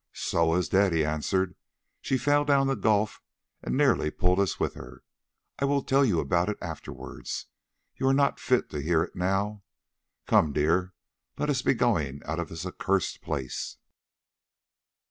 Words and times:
"Soa 0.13 0.57
is 0.57 0.67
dead," 0.69 0.93
he 0.93 1.05
answered. 1.05 1.53
"She 2.01 2.17
fell 2.17 2.43
down 2.43 2.65
the 2.65 2.75
gulf 2.75 3.21
and 3.61 3.77
nearly 3.77 4.09
pulled 4.09 4.39
us 4.39 4.59
with 4.59 4.73
her. 4.73 5.03
I 5.59 5.65
will 5.65 5.83
tell 5.83 6.03
you 6.03 6.15
all 6.15 6.23
about 6.23 6.49
it 6.49 6.57
afterwards; 6.59 7.45
you 7.97 8.07
are 8.07 8.11
not 8.15 8.39
fit 8.39 8.71
to 8.71 8.81
hear 8.81 9.03
it 9.03 9.15
now. 9.15 9.61
Come, 10.25 10.53
dear, 10.53 10.95
let 11.37 11.51
us 11.51 11.61
be 11.61 11.75
going 11.75 12.23
out 12.25 12.39
of 12.39 12.49
this 12.49 12.65
accursed 12.65 13.21
place." 13.21 13.77